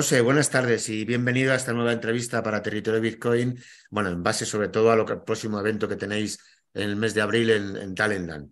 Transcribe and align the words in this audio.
José, 0.00 0.22
buenas 0.22 0.48
tardes 0.48 0.88
y 0.88 1.04
bienvenido 1.04 1.52
a 1.52 1.56
esta 1.56 1.74
nueva 1.74 1.92
entrevista 1.92 2.42
para 2.42 2.62
Territorio 2.62 3.02
Bitcoin. 3.02 3.58
Bueno, 3.90 4.08
en 4.08 4.22
base 4.22 4.46
sobre 4.46 4.68
todo 4.68 4.90
a 4.90 4.96
lo 4.96 5.04
que 5.04 5.12
el 5.12 5.20
próximo 5.20 5.60
evento 5.60 5.86
que 5.86 5.96
tenéis 5.96 6.38
en 6.72 6.88
el 6.88 6.96
mes 6.96 7.12
de 7.12 7.20
abril 7.20 7.50
en, 7.50 7.76
en. 7.76 8.50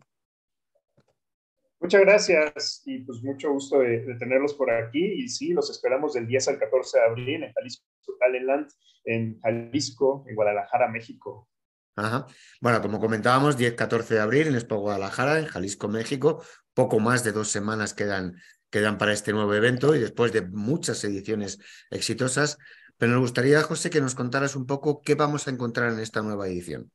Muchas 1.80 2.00
gracias 2.02 2.82
y 2.84 2.98
pues 2.98 3.22
mucho 3.22 3.50
gusto 3.50 3.78
de, 3.78 4.04
de, 4.04 4.14
tenerlos 4.16 4.52
por 4.52 4.70
aquí. 4.70 5.02
Y 5.02 5.28
sí, 5.30 5.54
los 5.54 5.70
esperamos 5.70 6.12
del 6.12 6.26
10 6.26 6.48
al 6.48 6.58
14 6.58 6.98
de 6.98 7.04
abril 7.04 7.42
en 7.42 7.52
Jalisco 7.54 7.86
Talentland, 8.20 8.68
en 9.06 9.40
Jalisco, 9.40 10.26
en 10.28 10.34
Guadalajara, 10.34 10.88
México. 10.88 11.48
Ajá. 11.96 12.26
Bueno, 12.60 12.82
como 12.82 13.00
comentábamos, 13.00 13.58
10-14 13.58 14.08
de 14.08 14.20
abril 14.20 14.48
en 14.48 14.54
Expo 14.54 14.76
Guadalajara, 14.76 15.38
en 15.38 15.46
Jalisco, 15.46 15.88
México. 15.88 16.44
Poco 16.74 17.00
más 17.00 17.24
de 17.24 17.32
dos 17.32 17.48
semanas 17.48 17.94
quedan 17.94 18.36
quedan 18.70 18.98
para 18.98 19.12
este 19.12 19.32
nuevo 19.32 19.54
evento 19.54 19.94
y 19.94 19.98
después 19.98 20.32
de 20.32 20.42
muchas 20.42 21.02
ediciones 21.04 21.58
exitosas. 21.90 22.58
Pero 22.96 23.12
nos 23.12 23.20
gustaría, 23.20 23.62
José, 23.62 23.90
que 23.90 24.00
nos 24.00 24.14
contaras 24.14 24.56
un 24.56 24.66
poco 24.66 25.02
qué 25.02 25.14
vamos 25.14 25.46
a 25.46 25.50
encontrar 25.50 25.92
en 25.92 26.00
esta 26.00 26.20
nueva 26.20 26.48
edición. 26.48 26.90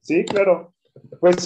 Sí, 0.00 0.24
claro. 0.24 0.74
Pues 1.20 1.36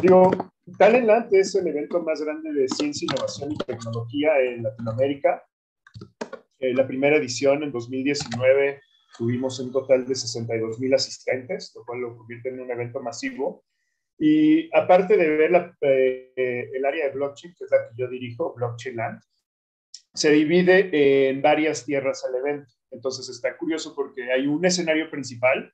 digo, 0.00 0.30
Talentland 0.78 1.34
es 1.34 1.54
el 1.56 1.66
evento 1.66 2.00
más 2.02 2.20
grande 2.22 2.52
de 2.52 2.68
ciencia, 2.68 3.06
innovación 3.10 3.52
y 3.52 3.56
tecnología 3.56 4.38
en 4.40 4.62
Latinoamérica. 4.62 5.42
Eh, 6.60 6.74
la 6.74 6.86
primera 6.86 7.16
edición 7.16 7.62
en 7.62 7.72
2019 7.72 8.80
tuvimos 9.18 9.58
un 9.58 9.72
total 9.72 10.06
de 10.06 10.14
62 10.14 10.78
mil 10.78 10.94
asistentes, 10.94 11.72
lo 11.74 11.84
cual 11.84 12.00
lo 12.00 12.16
convierte 12.16 12.50
en 12.50 12.60
un 12.60 12.70
evento 12.70 13.00
masivo. 13.00 13.64
Y 14.22 14.68
aparte 14.76 15.16
de 15.16 15.30
ver 15.30 15.50
la, 15.50 15.74
eh, 15.80 16.70
el 16.74 16.84
área 16.84 17.06
de 17.06 17.14
blockchain, 17.14 17.54
que 17.58 17.64
es 17.64 17.70
la 17.70 17.88
que 17.88 17.94
yo 17.96 18.06
dirijo, 18.06 18.52
Blockchain 18.54 18.96
Land, 18.96 19.22
se 20.12 20.30
divide 20.30 21.30
en 21.30 21.40
varias 21.40 21.86
tierras 21.86 22.22
al 22.26 22.34
evento. 22.34 22.70
Entonces 22.90 23.30
está 23.30 23.56
curioso 23.56 23.94
porque 23.94 24.30
hay 24.30 24.46
un 24.46 24.62
escenario 24.66 25.10
principal 25.10 25.72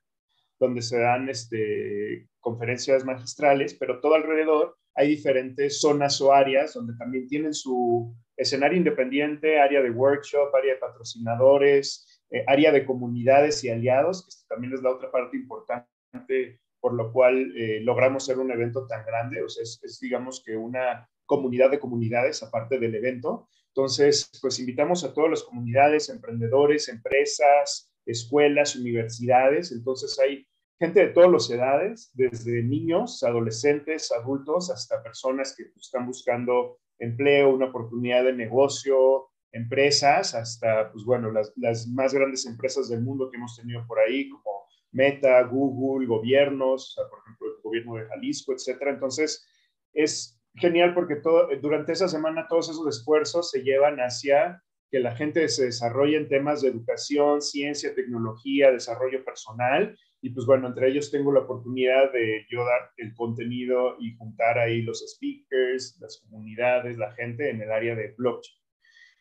donde 0.60 0.80
se 0.80 1.00
dan 1.00 1.28
este, 1.28 2.28
conferencias 2.38 3.04
magistrales, 3.04 3.74
pero 3.74 4.00
todo 4.00 4.14
alrededor 4.14 4.76
hay 4.94 5.08
diferentes 5.08 5.80
zonas 5.80 6.20
o 6.20 6.32
áreas 6.32 6.72
donde 6.74 6.94
también 6.96 7.26
tienen 7.26 7.52
su 7.52 8.14
escenario 8.36 8.78
independiente, 8.78 9.58
área 9.58 9.82
de 9.82 9.90
workshop, 9.90 10.54
área 10.54 10.74
de 10.74 10.80
patrocinadores, 10.80 12.22
eh, 12.30 12.44
área 12.46 12.70
de 12.70 12.86
comunidades 12.86 13.64
y 13.64 13.70
aliados, 13.70 14.24
que 14.24 14.54
también 14.54 14.72
es 14.72 14.82
la 14.82 14.90
otra 14.90 15.10
parte 15.10 15.36
importante 15.36 16.60
por 16.86 16.94
lo 16.94 17.12
cual 17.12 17.52
eh, 17.56 17.80
logramos 17.80 18.24
ser 18.24 18.38
un 18.38 18.48
evento 18.52 18.86
tan 18.86 19.04
grande, 19.04 19.42
o 19.42 19.48
sea, 19.48 19.64
es, 19.64 19.80
es, 19.82 19.98
digamos 19.98 20.40
que 20.46 20.56
una 20.56 21.10
comunidad 21.24 21.68
de 21.68 21.80
comunidades 21.80 22.44
aparte 22.44 22.78
del 22.78 22.94
evento. 22.94 23.48
Entonces, 23.74 24.30
pues 24.40 24.60
invitamos 24.60 25.02
a 25.02 25.12
todas 25.12 25.30
las 25.30 25.42
comunidades, 25.42 26.08
emprendedores, 26.10 26.88
empresas, 26.88 27.92
escuelas, 28.06 28.76
universidades, 28.76 29.72
entonces 29.72 30.16
hay 30.20 30.46
gente 30.78 31.00
de 31.00 31.08
todas 31.08 31.32
las 31.32 31.50
edades, 31.50 32.12
desde 32.14 32.62
niños, 32.62 33.20
adolescentes, 33.24 34.12
adultos, 34.12 34.70
hasta 34.70 35.02
personas 35.02 35.56
que 35.56 35.64
están 35.74 36.06
buscando 36.06 36.78
empleo, 37.00 37.52
una 37.52 37.66
oportunidad 37.66 38.22
de 38.22 38.32
negocio, 38.32 39.26
empresas, 39.50 40.36
hasta, 40.36 40.92
pues 40.92 41.04
bueno, 41.04 41.32
las 41.56 41.88
más 41.88 42.14
grandes 42.14 42.46
empresas 42.46 42.88
del 42.88 43.02
mundo 43.02 43.28
que 43.28 43.38
hemos 43.38 43.56
tenido 43.56 43.84
por 43.88 43.98
ahí, 43.98 44.28
como 44.28 44.65
Meta, 44.96 45.42
Google, 45.42 46.06
gobiernos, 46.06 46.96
por 47.10 47.20
ejemplo, 47.20 47.48
el 47.48 47.62
gobierno 47.62 47.94
de 47.96 48.06
Jalisco, 48.06 48.52
etcétera. 48.52 48.92
Entonces, 48.92 49.46
es 49.92 50.40
genial 50.54 50.94
porque 50.94 51.16
todo, 51.16 51.48
durante 51.60 51.92
esa 51.92 52.08
semana 52.08 52.46
todos 52.48 52.70
esos 52.70 52.88
esfuerzos 52.88 53.50
se 53.50 53.62
llevan 53.62 53.98
hacia 53.98 54.62
que 54.90 55.00
la 55.00 55.14
gente 55.14 55.48
se 55.48 55.66
desarrolle 55.66 56.16
en 56.16 56.28
temas 56.28 56.62
de 56.62 56.68
educación, 56.68 57.42
ciencia, 57.42 57.94
tecnología, 57.94 58.70
desarrollo 58.70 59.24
personal. 59.24 59.96
Y 60.22 60.30
pues 60.30 60.46
bueno, 60.46 60.68
entre 60.68 60.88
ellos 60.88 61.10
tengo 61.10 61.32
la 61.32 61.40
oportunidad 61.40 62.12
de 62.12 62.46
yo 62.48 62.64
dar 62.64 62.92
el 62.96 63.14
contenido 63.14 63.96
y 64.00 64.16
juntar 64.16 64.58
ahí 64.58 64.82
los 64.82 65.04
speakers, 65.06 65.98
las 66.00 66.18
comunidades, 66.18 66.96
la 66.96 67.12
gente 67.12 67.50
en 67.50 67.60
el 67.60 67.70
área 67.70 67.94
de 67.94 68.14
blockchain. 68.16 68.65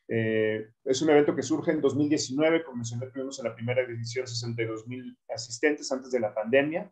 Eh, 0.08 0.68
es 0.84 1.02
un 1.02 1.10
evento 1.10 1.36
que 1.36 1.42
surge 1.42 1.72
en 1.72 1.82
2019, 1.82 2.64
como 2.64 2.78
mencioné, 2.78 3.08
tuvimos 3.08 3.40
en 3.40 3.46
la 3.46 3.56
primera 3.56 3.82
edición 3.82 4.28
62 4.28 4.88
mil 4.88 5.18
asistentes 5.30 5.92
antes 5.92 6.12
de 6.12 6.20
la 6.20 6.34
pandemia. 6.34 6.92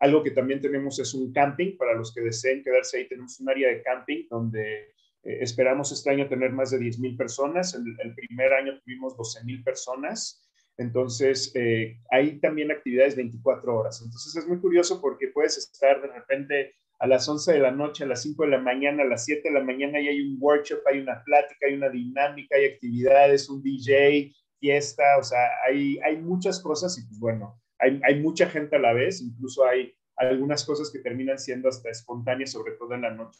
Algo 0.00 0.22
que 0.22 0.30
también 0.30 0.60
tenemos 0.60 0.98
es 0.98 1.14
un 1.14 1.32
camping, 1.32 1.76
para 1.76 1.94
los 1.94 2.12
que 2.12 2.20
deseen 2.20 2.62
quedarse 2.62 2.98
ahí, 2.98 3.08
tenemos 3.08 3.38
un 3.40 3.48
área 3.48 3.68
de 3.68 3.82
camping 3.82 4.26
donde 4.28 4.94
eh, 5.22 5.38
esperamos 5.40 5.92
este 5.92 6.10
año 6.10 6.28
tener 6.28 6.52
más 6.52 6.70
de 6.70 6.78
10 6.78 6.98
mil 6.98 7.16
personas. 7.16 7.74
El, 7.74 7.84
el, 8.02 8.14
primer 8.14 8.52
año 8.52 8.78
tuvimos 8.80 9.16
12 9.16 9.44
mil 9.44 9.62
personas. 9.62 10.44
Entonces, 10.76 11.52
eh, 11.54 12.00
hay 12.10 12.40
también 12.40 12.70
actividades 12.72 13.14
24 13.14 13.76
horas. 13.76 14.02
Entonces, 14.02 14.34
es 14.36 14.48
muy 14.48 14.58
curioso 14.58 15.00
porque 15.00 15.28
puedes 15.28 15.56
estar 15.56 16.00
de 16.02 16.08
repente 16.08 16.74
a 17.04 17.06
las 17.06 17.28
11 17.28 17.52
de 17.52 17.58
la 17.58 17.70
noche, 17.70 18.02
a 18.02 18.06
las 18.06 18.22
5 18.22 18.44
de 18.44 18.48
la 18.48 18.60
mañana, 18.60 19.02
a 19.02 19.06
las 19.06 19.26
7 19.26 19.42
de 19.46 19.54
la 19.54 19.62
mañana 19.62 20.00
y 20.00 20.08
hay 20.08 20.22
un 20.22 20.38
workshop, 20.40 20.78
hay 20.90 21.00
una 21.00 21.22
plática, 21.22 21.66
hay 21.66 21.74
una 21.74 21.90
dinámica, 21.90 22.56
hay 22.56 22.64
actividades, 22.64 23.50
un 23.50 23.62
DJ, 23.62 24.32
fiesta, 24.58 25.02
o 25.18 25.22
sea, 25.22 25.38
hay, 25.68 25.98
hay 25.98 26.16
muchas 26.16 26.62
cosas 26.62 26.96
y 26.98 27.06
pues 27.06 27.20
bueno, 27.20 27.60
hay, 27.78 28.00
hay 28.04 28.22
mucha 28.22 28.48
gente 28.48 28.76
a 28.76 28.78
la 28.78 28.94
vez, 28.94 29.20
incluso 29.20 29.66
hay 29.66 29.92
algunas 30.16 30.64
cosas 30.64 30.90
que 30.90 31.00
terminan 31.00 31.38
siendo 31.38 31.68
hasta 31.68 31.90
espontáneas, 31.90 32.52
sobre 32.52 32.72
todo 32.72 32.94
en 32.94 33.02
la 33.02 33.10
noche. 33.10 33.38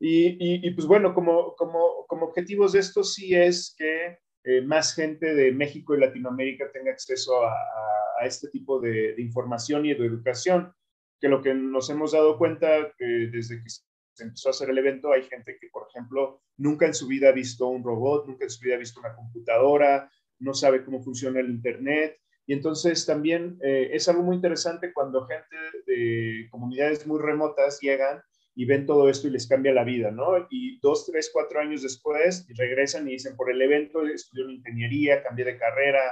Y, 0.00 0.66
y, 0.66 0.70
pues 0.72 0.88
bueno, 0.88 1.14
como, 1.14 1.54
como, 1.54 2.04
como 2.08 2.26
objetivos 2.26 2.72
de 2.72 2.80
esto 2.80 3.04
sí 3.04 3.36
es 3.36 3.76
que 3.78 4.18
eh, 4.42 4.62
más 4.62 4.96
gente 4.96 5.32
de 5.32 5.52
México 5.52 5.94
y 5.94 6.00
Latinoamérica 6.00 6.72
tenga 6.72 6.90
acceso 6.90 7.34
a 7.44 8.26
este 8.26 8.48
tipo 8.48 8.80
de, 8.80 9.14
de, 9.14 9.22
información 9.22 9.86
y 9.86 9.94
de 9.94 10.04
educación 10.04 10.74
que 11.20 11.28
lo 11.28 11.42
que 11.42 11.54
nos 11.54 11.88
hemos 11.90 12.12
dado 12.12 12.38
cuenta 12.38 12.92
que 12.98 13.04
desde 13.32 13.62
que 13.62 13.68
se 13.68 14.24
empezó 14.24 14.48
a 14.48 14.50
hacer 14.50 14.70
el 14.70 14.78
evento 14.78 15.12
hay 15.12 15.24
gente 15.24 15.56
que, 15.60 15.68
por 15.68 15.88
ejemplo, 15.88 16.42
nunca 16.56 16.86
en 16.86 16.94
su 16.94 17.06
vida 17.06 17.28
ha 17.28 17.32
visto 17.32 17.66
un 17.68 17.82
robot, 17.82 18.26
nunca 18.26 18.44
en 18.44 18.50
su 18.50 18.64
vida 18.64 18.76
ha 18.76 18.78
visto 18.78 19.00
una 19.00 19.14
computadora, 19.14 20.10
no 20.38 20.54
sabe 20.54 20.84
cómo 20.84 21.02
funciona 21.02 21.40
el 21.40 21.50
Internet. 21.50 22.18
Y 22.46 22.52
entonces 22.52 23.06
también 23.06 23.58
eh, 23.62 23.90
es 23.92 24.08
algo 24.08 24.22
muy 24.22 24.36
interesante 24.36 24.92
cuando 24.92 25.26
gente 25.26 25.56
de 25.86 26.46
comunidades 26.50 27.06
muy 27.06 27.20
remotas 27.20 27.80
llegan 27.80 28.20
y 28.54 28.66
ven 28.66 28.86
todo 28.86 29.08
esto 29.08 29.26
y 29.26 29.30
les 29.30 29.48
cambia 29.48 29.72
la 29.72 29.82
vida, 29.82 30.10
¿no? 30.10 30.46
Y 30.50 30.78
dos, 30.80 31.06
tres, 31.06 31.30
cuatro 31.32 31.60
años 31.60 31.82
después 31.82 32.46
regresan 32.56 33.08
y 33.08 33.12
dicen, 33.12 33.34
por 33.34 33.50
el 33.50 33.60
evento 33.60 34.06
estudié 34.06 34.52
ingeniería, 34.52 35.22
cambié 35.22 35.44
de 35.44 35.58
carrera, 35.58 36.02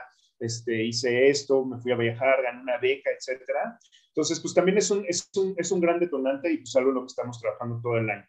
este, 0.40 0.82
hice 0.82 1.28
esto, 1.28 1.64
me 1.64 1.78
fui 1.78 1.92
a 1.92 1.96
viajar, 1.96 2.42
gané 2.42 2.62
una 2.62 2.78
beca, 2.78 3.10
etcétera. 3.10 3.78
Entonces, 4.14 4.40
pues 4.40 4.52
también 4.52 4.76
es 4.76 4.90
un, 4.90 5.04
es 5.08 5.30
un, 5.36 5.54
es 5.56 5.72
un 5.72 5.80
gran 5.80 5.98
detonante 5.98 6.52
y 6.52 6.58
pues 6.58 6.76
algo 6.76 6.90
en 6.90 6.96
lo 6.96 7.00
que 7.02 7.06
estamos 7.06 7.40
trabajando 7.40 7.80
todo 7.82 7.96
el 7.96 8.10
año. 8.10 8.26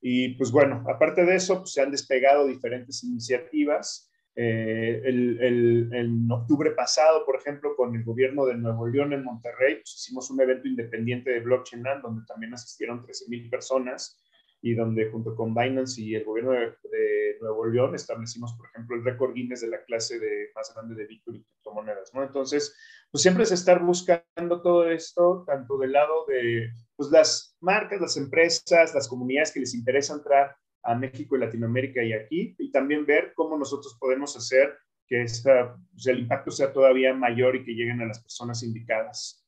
Y 0.00 0.30
pues 0.34 0.50
bueno, 0.50 0.84
aparte 0.88 1.24
de 1.24 1.36
eso, 1.36 1.60
pues 1.60 1.72
se 1.72 1.80
han 1.80 1.92
despegado 1.92 2.46
diferentes 2.46 3.04
iniciativas. 3.04 4.10
Eh, 4.34 5.00
el, 5.04 5.40
el, 5.40 5.90
en 5.94 6.30
octubre 6.30 6.72
pasado, 6.72 7.24
por 7.24 7.36
ejemplo, 7.36 7.76
con 7.76 7.94
el 7.94 8.02
gobierno 8.02 8.44
de 8.44 8.56
Nuevo 8.56 8.88
León 8.88 9.12
en 9.12 9.22
Monterrey, 9.22 9.76
pues 9.76 9.94
hicimos 9.94 10.28
un 10.30 10.40
evento 10.40 10.66
independiente 10.66 11.30
de 11.30 11.40
Blockchain 11.40 11.84
Land, 11.84 12.02
donde 12.02 12.26
también 12.26 12.52
asistieron 12.52 13.04
13 13.04 13.26
mil 13.28 13.48
personas 13.48 14.20
y 14.60 14.74
donde 14.74 15.10
junto 15.10 15.36
con 15.36 15.54
Binance 15.54 16.00
y 16.00 16.16
el 16.16 16.24
gobierno 16.24 16.52
de, 16.52 16.74
de, 16.90 17.38
Nuevo 17.40 17.66
León 17.66 17.94
establecimos, 17.94 18.54
por 18.54 18.66
ejemplo, 18.66 18.96
el 18.96 19.04
récord 19.04 19.34
Guinness 19.34 19.60
de 19.60 19.68
la 19.68 19.84
clase 19.84 20.18
de, 20.18 20.48
más 20.54 20.74
grande 20.74 20.96
de 20.96 21.06
Bitcoin 21.06 21.46
criptomonedas, 21.74 22.14
¿no? 22.14 22.22
Entonces, 22.22 22.76
pues 23.10 23.22
siempre 23.22 23.44
es 23.44 23.52
estar 23.52 23.82
buscando 23.82 24.62
todo 24.62 24.90
esto, 24.90 25.44
tanto 25.46 25.78
del 25.78 25.92
lado 25.92 26.24
de 26.26 26.70
pues, 26.96 27.10
las 27.10 27.56
marcas, 27.60 28.00
las 28.00 28.16
empresas, 28.16 28.94
las 28.94 29.08
comunidades 29.08 29.52
que 29.52 29.60
les 29.60 29.74
interesa 29.74 30.14
entrar 30.14 30.56
a 30.82 30.94
México 30.94 31.36
y 31.36 31.40
Latinoamérica 31.40 32.02
y 32.02 32.12
aquí, 32.12 32.54
y 32.58 32.70
también 32.70 33.06
ver 33.06 33.32
cómo 33.34 33.56
nosotros 33.56 33.96
podemos 33.98 34.36
hacer 34.36 34.76
que 35.06 35.22
esta, 35.22 35.76
pues, 35.92 36.06
el 36.06 36.20
impacto 36.20 36.50
sea 36.50 36.72
todavía 36.72 37.14
mayor 37.14 37.56
y 37.56 37.64
que 37.64 37.72
lleguen 37.72 38.02
a 38.02 38.06
las 38.06 38.20
personas 38.20 38.62
indicadas 38.62 39.43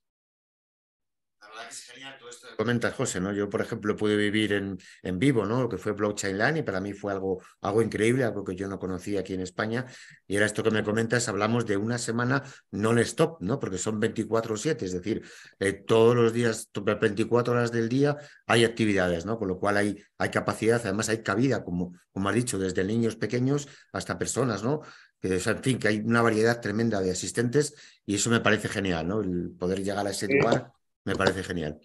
es 1.68 1.82
genial 1.82 2.16
todo 2.18 2.28
esto 2.28 2.48
que 2.48 2.56
comentas, 2.56 2.94
José, 2.94 3.20
¿no? 3.20 3.32
Yo, 3.32 3.48
por 3.48 3.60
ejemplo, 3.60 3.96
pude 3.96 4.16
vivir 4.16 4.52
en, 4.52 4.78
en 5.02 5.18
vivo, 5.18 5.44
¿no? 5.44 5.62
Lo 5.62 5.68
que 5.68 5.78
fue 5.78 5.92
Blockchain 5.92 6.38
Land 6.38 6.58
y 6.58 6.62
para 6.62 6.80
mí 6.80 6.92
fue 6.92 7.12
algo, 7.12 7.42
algo 7.60 7.82
increíble, 7.82 8.24
algo 8.24 8.44
que 8.44 8.54
yo 8.54 8.68
no 8.68 8.78
conocía 8.78 9.20
aquí 9.20 9.34
en 9.34 9.40
España. 9.40 9.86
Y 10.26 10.36
era 10.36 10.46
esto 10.46 10.62
que 10.62 10.70
me 10.70 10.82
comentas, 10.82 11.28
hablamos 11.28 11.66
de 11.66 11.76
una 11.76 11.98
semana 11.98 12.42
non-stop, 12.70 13.40
¿no? 13.40 13.58
Porque 13.58 13.78
son 13.78 14.00
24-7, 14.00 14.82
es 14.82 14.92
decir, 14.92 15.22
eh, 15.58 15.72
todos 15.72 16.14
los 16.14 16.32
días, 16.32 16.70
24 16.74 17.52
horas 17.54 17.72
del 17.72 17.88
día 17.88 18.16
hay 18.46 18.64
actividades, 18.64 19.26
¿no? 19.26 19.38
Con 19.38 19.48
lo 19.48 19.58
cual 19.58 19.76
hay, 19.76 20.02
hay 20.18 20.30
capacidad, 20.30 20.80
además 20.82 21.08
hay 21.08 21.22
cabida, 21.22 21.64
como, 21.64 21.94
como 22.12 22.28
has 22.28 22.34
dicho, 22.34 22.58
desde 22.58 22.84
niños 22.84 23.16
pequeños 23.16 23.68
hasta 23.92 24.18
personas, 24.18 24.62
¿no? 24.62 24.82
Que, 25.20 25.34
en 25.34 25.62
fin, 25.62 25.78
que 25.78 25.88
hay 25.88 25.98
una 26.00 26.22
variedad 26.22 26.60
tremenda 26.60 27.00
de 27.00 27.10
asistentes 27.10 27.74
y 28.04 28.16
eso 28.16 28.30
me 28.30 28.40
parece 28.40 28.68
genial, 28.68 29.08
¿no? 29.08 29.20
El 29.20 29.50
poder 29.58 29.82
llegar 29.82 30.06
a 30.06 30.10
ese 30.10 30.28
lugar 30.28 30.75
me 31.06 31.16
parece 31.16 31.42
genial. 31.42 31.80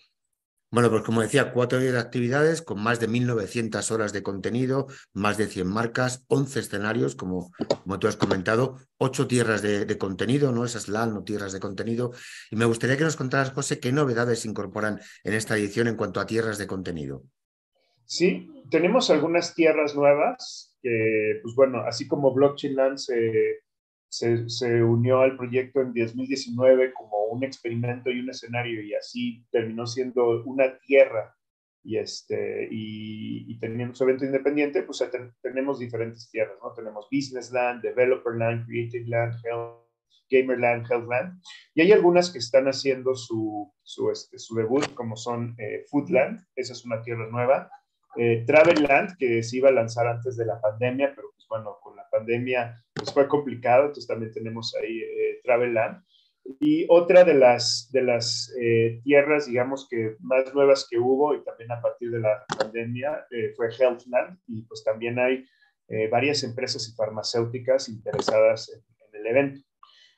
Bueno, 0.73 0.89
pues 0.89 1.03
como 1.03 1.21
decía, 1.21 1.51
cuatro 1.51 1.79
días 1.79 1.91
de 1.91 1.99
actividades 1.99 2.61
con 2.61 2.81
más 2.81 3.01
de 3.01 3.09
1.900 3.09 3.91
horas 3.91 4.13
de 4.13 4.23
contenido, 4.23 4.87
más 5.11 5.37
de 5.37 5.47
100 5.47 5.67
marcas, 5.67 6.23
11 6.29 6.61
escenarios, 6.61 7.15
como, 7.15 7.51
como 7.83 7.99
tú 7.99 8.07
has 8.07 8.15
comentado, 8.15 8.77
ocho 8.97 9.27
tierras 9.27 9.61
de, 9.61 9.97
contenido, 9.97 10.53
¿no? 10.53 10.63
Esas 10.63 10.87
LAN 10.87 11.17
o 11.17 11.23
tierras 11.23 11.51
de 11.51 11.59
contenido. 11.59 12.11
Y 12.49 12.55
me 12.55 12.63
gustaría 12.63 12.95
que 12.95 13.03
nos 13.03 13.17
contaras, 13.17 13.51
José, 13.51 13.81
qué 13.81 13.91
novedades 13.91 14.39
se 14.39 14.47
incorporan 14.47 15.01
en 15.25 15.33
esta 15.33 15.57
edición 15.57 15.89
en 15.89 15.97
cuanto 15.97 16.21
a 16.21 16.25
tierras 16.25 16.57
de 16.57 16.67
contenido. 16.67 17.23
Sí, 18.05 18.49
tenemos 18.69 19.09
algunas 19.09 19.53
tierras 19.53 19.93
nuevas 19.93 20.77
que, 20.81 21.39
pues 21.43 21.53
bueno, 21.53 21.81
así 21.81 22.07
como 22.07 22.33
Blockchain 22.33 22.75
Land 22.77 22.97
se 22.97 23.59
se, 24.11 24.83
unió 24.83 25.21
al 25.21 25.37
proyecto 25.37 25.79
en 25.81 25.93
2019 25.93 26.93
como 26.93 27.25
un 27.27 27.43
experimento 27.43 28.09
y 28.09 28.19
un 28.19 28.29
escenario 28.29 28.81
y 28.81 28.93
así 28.93 29.45
terminó 29.51 29.87
siendo 29.87 30.43
una 30.43 30.77
tierra. 30.79 31.35
Y, 31.83 31.97
este, 31.97 32.67
y, 32.69 33.57
teniendo 33.57 33.95
su 33.95 34.03
evento 34.03 34.23
independiente, 34.23 34.83
pues 34.83 35.03
tenemos 35.41 35.79
diferentes 35.79 36.29
tierras, 36.29 36.55
¿no? 36.61 36.73
Tenemos 36.73 37.07
Business 37.11 37.51
Land, 37.51 37.81
Developer 37.81 38.35
Land, 38.35 38.67
Creative 38.67 39.07
Land, 39.07 39.33
Gamer 40.29 40.59
Land, 40.59 40.91
Health 40.91 41.07
Land, 41.09 41.41
y 41.73 41.81
hay 41.81 41.91
algunas 41.91 42.31
que 42.31 42.37
están 42.37 42.67
haciendo 42.67 43.15
su, 43.15 43.73
su, 43.81 44.11
este, 44.11 44.37
su 44.37 44.53
debut, 44.53 44.93
como 44.93 45.15
son 45.15 45.55
eh, 45.57 45.83
Foodland, 45.89 46.39
esa 46.55 46.73
es 46.73 46.85
una 46.85 47.01
tierra 47.01 47.27
nueva, 47.31 47.71
eh, 48.17 48.43
Travel 48.45 48.83
Land, 48.83 49.17
que 49.17 49.41
se 49.41 49.57
iba 49.57 49.69
a 49.69 49.73
lanzar 49.73 50.05
antes 50.05 50.37
de 50.37 50.45
la 50.45 50.59
pandemia, 50.59 51.13
pero 51.15 51.29
pues 51.33 51.47
bueno, 51.49 51.77
con 51.81 51.95
la 51.95 52.07
pandemia 52.11 52.83
pues 53.01 53.13
fue 53.15 53.27
complicado, 53.27 53.85
entonces 53.85 54.05
también 54.05 54.31
tenemos 54.31 54.75
ahí 54.75 54.99
eh, 54.99 55.41
Travel 55.43 55.73
Land. 55.73 56.03
Y 56.59 56.85
otra 56.87 57.23
de 57.23 57.33
las, 57.33 57.89
de 57.91 58.03
las 58.03 58.53
eh, 58.61 59.01
tierras, 59.03 59.47
digamos 59.47 59.87
que 59.89 60.17
más 60.19 60.53
nuevas 60.53 60.87
que 60.89 60.99
hubo 60.99 61.33
y 61.33 61.43
también 61.43 61.71
a 61.71 61.81
partir 61.81 62.11
de 62.11 62.19
la 62.19 62.45
pandemia 62.57 63.25
eh, 63.31 63.53
fue 63.55 63.69
Healthland 63.69 64.39
y 64.47 64.63
pues 64.63 64.83
también 64.83 65.17
hay 65.19 65.45
varias 66.09 66.41
empresas 66.43 66.87
y 66.87 66.95
farmacéuticas 66.95 67.89
interesadas 67.89 68.71
en, 68.73 69.19
el 69.19 69.27
evento. 69.27 69.61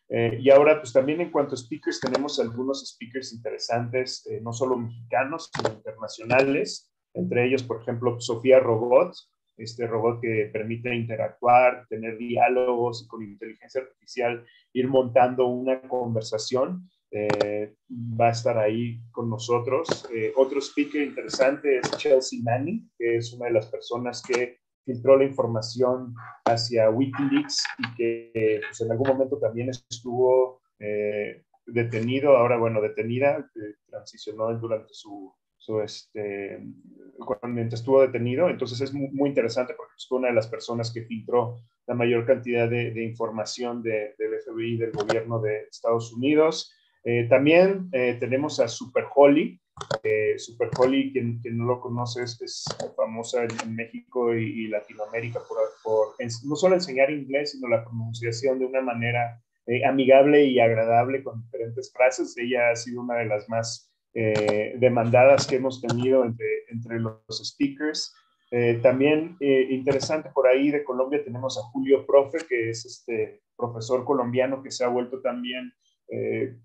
y 0.07 0.47
ahora, 0.51 0.79
pues 0.79 0.93
también 0.93 1.19
en 1.19 1.31
cuanto 1.31 1.55
a 1.55 1.57
speakers, 1.57 1.99
tenemos 1.99 2.39
algunos 2.39 2.87
speakers 2.87 3.33
interesantes, 3.33 4.23
no 4.43 4.53
solo 4.53 4.77
mexicanos, 4.77 5.49
sino 5.51 5.73
internacionales. 5.73 6.93
Entre 7.15 7.47
ellos, 7.47 7.63
por 7.63 7.81
ejemplo, 7.81 8.21
Sofía 8.21 8.59
Robot, 8.59 9.15
este 9.57 9.87
robot 9.87 10.21
que 10.21 10.49
permite 10.51 10.93
interactuar, 10.93 11.85
tener 11.87 12.17
diálogos 12.17 13.07
con 13.07 13.23
inteligencia 13.23 13.81
artificial, 13.81 14.45
ir 14.73 14.87
montando 14.87 15.47
una 15.47 15.81
conversación. 15.81 16.89
Eh, 17.11 17.75
va 17.89 18.29
a 18.29 18.31
estar 18.31 18.57
ahí 18.57 18.99
con 19.11 19.29
nosotros. 19.29 20.09
Eh, 20.11 20.33
otro 20.35 20.59
speaker 20.59 21.03
interesante 21.03 21.77
es 21.77 21.91
Chelsea 21.97 22.39
Manning, 22.41 22.89
que 22.97 23.17
es 23.17 23.31
una 23.33 23.45
de 23.45 23.53
las 23.53 23.67
personas 23.67 24.23
que 24.23 24.57
filtró 24.83 25.17
la 25.17 25.25
información 25.25 26.15
hacia 26.45 26.89
Wikileaks 26.89 27.63
y 27.77 27.95
que 27.95 28.61
pues, 28.67 28.81
en 28.81 28.91
algún 28.91 29.07
momento 29.09 29.37
también 29.37 29.69
estuvo 29.69 30.61
eh, 30.79 31.43
detenido, 31.67 32.35
ahora 32.35 32.57
bueno, 32.57 32.81
detenida, 32.81 33.49
transicionó 33.87 34.51
durante 34.57 34.93
su, 34.93 35.33
su 35.63 35.79
este, 35.81 36.61
cuando 37.17 37.61
estuvo 37.61 38.01
detenido. 38.01 38.49
Entonces 38.49 38.81
es 38.81 38.93
muy, 38.93 39.29
interesante 39.29 39.73
porque 39.75 39.93
fue 40.07 40.19
una 40.19 40.27
de 40.27 40.33
las 40.33 40.47
personas 40.47 40.91
que 40.91 41.03
filtró 41.03 41.55
la 41.87 41.95
mayor 41.95 42.25
cantidad 42.25 42.69
de, 42.69 43.03
información 43.03 43.81
del 43.81 44.13
FBI, 44.45 44.77
del 44.77 44.91
gobierno 44.91 45.39
de 45.39 45.67
Estados 45.71 46.13
Unidos. 46.13 46.73
Eh, 47.05 47.27
también 47.29 47.89
eh, 47.93 48.17
tenemos 48.19 48.59
a 48.59 48.67
Super 48.67 49.05
Holly. 49.15 49.59
Eh, 50.03 50.37
Super 50.37 50.69
Holly, 50.77 51.11
quien, 51.11 51.41
no 51.57 51.65
lo 51.65 51.79
conoce, 51.79 52.23
es, 52.23 52.65
famosa 52.95 53.43
en, 53.43 53.75
México 53.75 54.35
y, 54.35 54.67
Latinoamérica 54.67 55.39
por, 55.47 55.57
por 55.83 56.15
no 56.45 56.55
solo 56.55 56.75
enseñar 56.75 57.09
inglés, 57.09 57.51
sino 57.51 57.67
la 57.69 57.83
pronunciación 57.83 58.59
de 58.59 58.65
una 58.65 58.81
manera 58.81 59.41
amigable 59.87 60.43
y 60.43 60.59
agradable 60.59 61.23
con 61.23 61.41
diferentes 61.41 61.91
frases. 61.93 62.37
Ella 62.37 62.71
ha 62.71 62.75
sido 62.75 63.01
una 63.01 63.15
de 63.15 63.25
las 63.25 63.47
más 63.49 63.92
eh, 64.15 64.75
demandadas 64.77 65.47
que 65.47 65.55
hemos 65.55 65.81
tenido 65.81 66.23
entre, 66.23 66.45
entre 66.69 66.99
los 66.99 67.17
speakers. 67.29 68.13
Eh, 68.51 68.79
también 68.83 69.35
eh, 69.39 69.67
interesante 69.71 70.29
por 70.31 70.45
ahí 70.45 70.69
de 70.69 70.83
Colombia 70.83 71.23
tenemos 71.23 71.57
a 71.57 71.63
Julio 71.71 72.05
Profe, 72.05 72.45
que 72.47 72.69
es 72.69 72.85
este 72.85 73.41
profesor 73.57 74.05
colombiano 74.05 74.61
que 74.61 74.69
se 74.69 74.83
ha 74.83 74.87
vuelto 74.87 75.21
también 75.21 75.73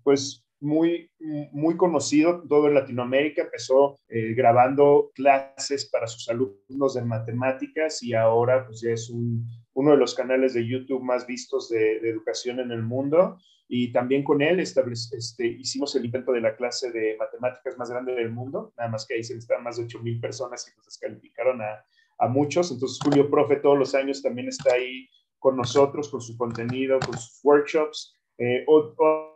pues 0.03 0.45
muy, 0.59 1.09
muy 1.51 1.75
conocido 1.75 2.43
todo 2.47 2.67
en 2.67 2.75
Latinoamérica. 2.75 3.43
Empezó 3.43 3.97
grabando 4.07 5.09
clases 5.15 5.89
para 5.89 6.05
sus 6.05 6.29
alumnos 6.29 6.93
de 6.93 7.01
matemáticas 7.01 8.03
y 8.03 8.13
ahora 8.13 8.67
pues 8.67 8.81
ya 8.81 8.91
es 8.91 9.09
uno 9.09 9.91
de 9.91 9.97
los 9.97 10.13
canales 10.13 10.53
de 10.53 10.67
YouTube 10.67 11.01
más 11.01 11.25
vistos 11.25 11.69
de, 11.69 11.99
de 11.99 12.09
educación 12.09 12.59
en 12.59 12.69
el 12.69 12.83
mundo 12.83 13.39
y 13.71 13.91
también 13.91 14.23
con 14.23 14.41
él 14.41 14.59
este, 14.59 15.47
hicimos 15.47 15.95
el 15.95 16.05
intento 16.05 16.31
de 16.31 16.41
la 16.41 16.55
clase 16.55 16.91
de 16.91 17.15
matemáticas 17.17 17.77
más 17.77 17.91
grande 17.91 18.15
del 18.15 18.31
mundo, 18.31 18.73
nada 18.75 18.89
más 18.89 19.05
que 19.05 19.13
ahí 19.13 19.23
se 19.23 19.37
estaban 19.37 19.63
más 19.63 19.77
de 19.77 19.83
8.000 19.83 20.19
personas 20.19 20.67
y 20.67 20.75
nos 20.75 20.85
descalificaron 20.85 21.61
a, 21.61 21.85
a, 22.17 22.27
muchos. 22.27 22.71
Entonces 22.71 22.97
Julio 23.03 23.29
Profe 23.29 23.57
todos 23.57 23.77
los 23.77 23.93
años 23.93 24.23
también 24.23 24.47
está 24.47 24.73
ahí 24.73 25.07
con 25.37 25.55
nosotros, 25.55 26.09
con 26.09 26.19
su 26.19 26.35
contenido, 26.35 26.99
con 26.99 27.15
sus 27.15 27.39
workshops. 27.43 28.15
Eh, 28.39 28.65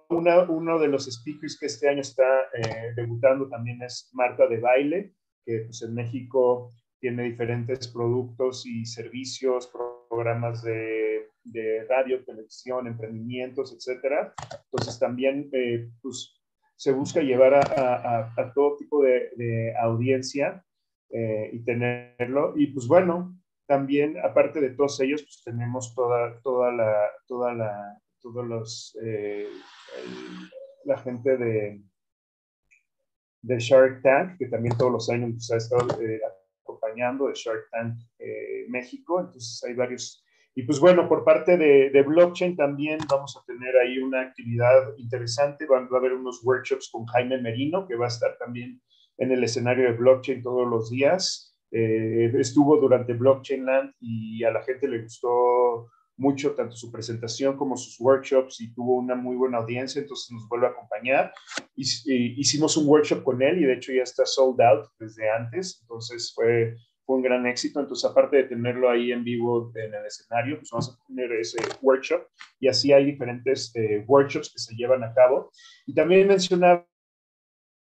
uno 0.10 0.79
de 0.79 0.88
los 0.88 1.05
speakers 1.05 1.58
que 1.60 1.67
este 1.67 1.89
año 1.89 2.01
está 2.01 2.24
eh, 2.53 2.93
debutando 2.96 3.48
también 3.50 3.84
es 3.84 4.10
Marta 4.13 4.48
de 4.48 4.60
Baile, 4.60 5.13
que 5.46 5.60
pues, 5.65 5.84
en 5.84 5.93
México 5.93 6.72
tiene 7.00 7.24
diferentes 7.24 7.88
productos 7.88 8.65
y 8.65 8.84
servicios, 8.86 9.69
programas 10.10 10.63
de 10.63 11.12
de 11.43 11.85
radio, 11.89 12.23
televisión, 12.23 12.88
emprendimientos, 12.88 13.73
etcétera. 13.73 14.33
Entonces 14.65 14.97
también 15.00 15.50
eh, 15.51 15.89
pues, 16.01 16.41
se 16.75 16.91
busca 16.91 17.21
llevar 17.21 17.53
a, 17.55 18.33
a, 18.35 18.53
todo 18.53 18.77
tipo 18.77 19.03
de, 19.03 19.31
de 19.35 19.73
audiencia 19.77 20.63
eh, 21.09 21.50
y 21.53 21.59
tenerlo. 21.63 22.53
Y 22.55 22.67
pues 22.67 22.88
bueno, 22.88 23.38
también 23.67 24.17
aparte 24.23 24.59
de 24.62 24.71
todos 24.71 25.00
ellos, 25.01 25.21
pues 25.23 25.41
tenemos 25.43 25.93
toda, 25.93 26.39
toda 26.41 26.71
la, 26.71 27.09
toda 27.27 27.53
la, 27.53 28.01
todos 28.21 28.45
los, 28.45 28.97
eh, 29.03 29.47
la 30.85 30.97
gente 30.97 31.38
de, 31.38 31.81
de 33.41 33.59
Shark 33.59 34.01
Tank, 34.01 34.38
que 34.38 34.47
también 34.47 34.77
todos 34.77 34.91
los 34.91 35.09
años 35.09 35.31
pues, 35.33 35.51
ha 35.51 35.57
estado 35.57 35.88
acompañando 36.62 37.27
de 37.27 37.33
Shark 37.33 37.69
Tank 37.71 38.00
México. 38.69 39.19
Entonces 39.19 39.62
hay 39.65 39.73
varios 39.73 40.23
y 40.55 40.63
pues 40.63 40.79
bueno, 40.79 41.07
por 41.10 41.24
parte 41.24 41.57
de, 41.57 42.03
blockchain 42.03 42.55
también 42.55 43.00
vamos 43.10 43.36
a 43.36 43.43
tener 43.45 43.75
ahí 43.77 43.98
una 43.98 44.22
actividad 44.22 44.95
interesante. 44.98 45.65
Va, 45.65 45.79
a 45.79 45.98
haber 45.98 46.13
unos 46.13 46.41
workshops 46.43 46.89
con 46.91 47.05
Jaime 47.07 47.41
Merino, 47.41 47.88
que 47.88 47.95
va 47.95 48.05
a 48.05 48.10
estar 48.10 48.38
también 48.38 48.79
en 49.17 49.31
el 49.31 49.43
escenario 49.43 49.86
de 49.86 49.98
blockchain 49.98 50.43
todos 50.43 50.67
los 50.67 50.91
días. 50.91 51.55
Eh, 51.72 52.31
estuvo 52.38 52.77
durante 52.77 53.13
Blockchain 53.13 53.65
Land 53.65 53.93
y 54.00 54.43
a 54.43 54.51
la 54.51 54.62
gente 54.62 54.88
le 54.88 55.01
gustó 55.01 55.89
mucho 56.17 56.53
tanto 56.53 56.75
su 56.75 56.91
presentación 56.91 57.57
como 57.57 57.75
sus 57.75 58.00
workshops 58.00 58.62
y 58.62 58.72
tuvo 58.75 58.98
una 58.98 59.15
muy 59.15 59.36
buena 59.36 59.57
audiencia, 59.57 60.00
entonces 60.00 60.31
nos 60.31 60.48
vuelve 60.48 60.67
a 60.67 60.69
acompañar. 60.69 61.33
hicimos 61.75 62.77
un 62.77 62.88
workshop 62.88 63.24
con 63.24 63.41
él 63.41 63.60
y 63.60 63.65
de 63.65 63.74
hecho 63.74 63.91
ya 63.91 64.03
está 64.03 64.24
sold 64.24 64.62
out 64.62 64.86
desde 65.00 65.27
antes, 65.31 65.79
entonces 65.81 66.31
fue 66.36 66.75
un 67.15 67.22
gran 67.22 67.46
éxito. 67.46 67.79
Entonces, 67.79 68.10
aparte 68.10 68.38
de 68.38 68.43
tenerlo 68.43 68.89
ahí 68.89 69.12
en 69.12 69.24
vivo 69.24 69.72
en 69.75 69.93
el 69.93 70.05
escenario, 70.05 70.58
pues 70.58 70.70
vamos 70.72 70.89
a 70.89 71.08
tener 71.08 71.32
ese 71.34 71.58
workshop 71.82 72.24
y 72.60 72.67
así 72.67 72.91
hay 72.91 73.05
diferentes 73.05 73.75
eh, 73.75 74.03
workshops 74.08 74.51
que 74.51 74.60
se 74.60 74.75
llevan 74.75 75.03
a 75.03 75.13
cabo. 75.13 75.51
Y 75.86 75.93
también 75.93 76.27
mencionaba 76.27 76.88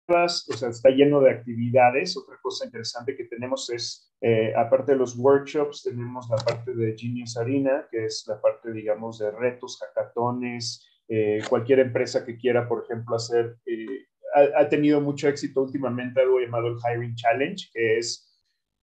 o 0.08 0.27
sea, 0.27 0.70
está 0.70 0.89
lleno 0.89 1.22
de 1.22 1.32
actividades. 1.32 2.18
Otra 2.18 2.38
cosa 2.42 2.65
interesante 2.65 3.15
que 3.15 3.25
tenemos 3.25 3.70
es, 3.70 4.13
eh, 4.22 4.53
aparte 4.56 4.94
de 4.94 4.98
los 4.98 5.18
workshops, 5.18 5.84
tenemos 5.84 6.30
la 6.30 6.38
parte 6.38 6.74
de 6.74 6.96
Genius 6.98 7.38
Arena, 7.38 7.88
que 7.89 8.06
es 8.06 8.25
la 8.27 8.39
parte, 8.42 8.72
digamos, 8.72 9.20
de 9.20 9.32
retos, 9.32 9.80
hackatones, 9.80 10.86
eh, 11.08 11.42
cualquier 11.50 11.80
empresa 11.80 12.25
que 12.25 12.38
quiera, 12.38 12.68
por 12.68 12.84
ejemplo, 12.84 13.15
hacer, 13.15 13.58
eh, 13.65 14.08
ha, 14.56 14.68
tenido 14.68 15.00
mucho 15.00 15.27
éxito 15.27 15.62
últimamente 15.62 16.22
algo 16.22 16.39
llamado 16.39 16.68
el 16.68 16.77
Hiring 16.77 17.15
Challenge, 17.15 17.70
que 17.72 18.00
es, 18.00 18.33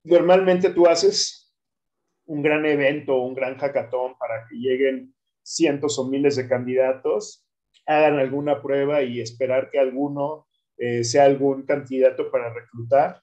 normalmente 0.05 0.71
tú 0.71 0.87
haces 0.87 1.53
un 2.27 2.43
gran 2.43 2.65
evento, 2.65 3.21
un 3.21 3.35
gran 3.35 3.57
hackathon 3.57 4.17
para 4.19 4.47
que 4.49 4.57
lleguen 4.57 5.15
cientos 5.43 5.99
o 5.99 6.09
miles 6.09 6.37
de 6.37 6.49
candidatos, 6.49 7.47
hagan 7.87 8.19
alguna 8.19 8.63
prueba 8.63 9.03
y 9.03 9.21
esperar 9.21 9.71
que 9.71 9.79
alguno 9.79 10.47
eh, 10.77 11.03
sea 11.03 11.25
algún 11.25 11.65
candidato 11.65 12.31
para 12.31 12.53
reclutar. 12.53 13.21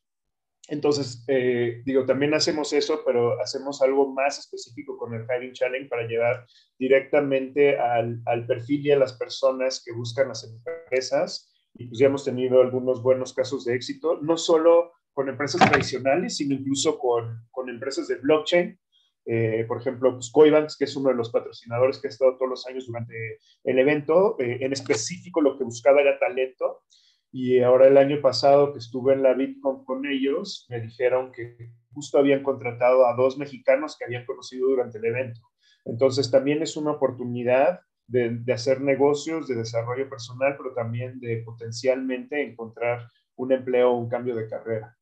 Entonces, 0.67 1.24
eh, 1.29 1.81
digo, 1.86 2.05
también 2.05 2.34
hacemos 2.34 2.74
eso, 2.74 3.01
pero 3.05 3.39
hacemos 3.41 3.81
algo 3.81 4.12
más 4.12 4.38
específico 4.38 4.98
con 4.98 5.13
el 5.13 5.24
Hiring 5.24 5.53
Challenge 5.53 5.88
para 5.88 6.05
llevar 6.05 6.46
directamente 6.77 7.77
al, 7.77 8.22
al 8.25 8.46
perfil 8.46 8.86
y 8.86 8.91
a 8.91 9.00
las 9.00 9.13
personas 9.13 9.81
que 9.86 9.93
buscan 9.93 10.27
las 10.27 10.43
empresas. 10.43 11.53
Y 11.74 11.88
pues 11.88 12.00
ya 12.00 12.07
hemos 12.07 12.25
tenido 12.25 12.60
algunos 12.60 13.01
buenos 13.01 13.34
casos 13.34 13.63
de 13.63 13.75
éxito, 13.75 14.19
no 14.22 14.36
solo 14.36 14.91
con 15.17 15.29
empresas 15.29 15.67
tradicionales, 15.67 16.38
sino 16.38 16.53
incluso 16.53 17.00
con, 17.00 17.41
con 17.50 17.71
empresas 17.71 18.07
de 18.07 18.17
blockchain. 18.17 18.79
Eh, 19.25 19.65
por 19.67 19.81
ejemplo, 19.81 20.13
pues 20.13 20.31
que 20.77 20.86
es 20.86 20.95
uno 20.95 21.09
de 21.09 21.15
los 21.15 21.31
patrocinadores 21.31 21.97
que 21.97 22.07
ha 22.07 22.12
estado 22.12 22.38
todos 22.38 22.51
los 22.51 22.67
años 22.67 22.86
durante 22.86 23.39
el 23.63 23.79
evento, 23.79 24.36
en 24.38 24.71
específico 24.71 25.41
lo 25.41 25.57
que 25.57 25.63
buscaba 25.63 26.01
era 26.01 26.19
talento 26.19 26.83
y 27.31 27.62
ahora 27.62 27.88
el 27.88 27.97
año 27.97 28.21
pasado 28.21 28.74
que 28.74 28.77
estuve 28.77 29.13
en 29.13 29.24
la 29.24 29.33
Bitcoin 29.33 29.83
con 29.86 30.05
ellos, 30.05 30.67
me 30.69 30.81
dijeron 30.81 31.31
que 31.31 31.71
justo 31.93 32.19
habían 32.19 32.43
contratado 32.43 33.07
a 33.07 33.15
dos 33.15 33.39
mexicanos 33.39 33.97
que 33.97 34.05
habían 34.05 34.24
conocido 34.24 34.67
durante 34.67 35.00
el 35.00 35.05
evento. 35.05 35.41
Entonces 35.83 36.29
también 36.29 36.62
es 36.62 36.77
una 36.77 36.91
oportunidad 36.91 37.79
de, 38.05 38.29
de 38.29 38.53
hacer 38.53 38.81
negocios, 38.81 39.47
de 39.47 39.55
desarrollo 39.55 40.07
personal, 40.07 40.55
pero 40.57 40.75
también 40.75 41.19
de 41.19 41.41
potencialmente 41.43 42.43
encontrar 42.43 43.09
un 43.36 43.51
empleo 43.51 43.91
o 43.91 43.97
un 43.97 44.09
cambio 44.09 44.36
de 44.36 44.47
carrera. 44.47 44.96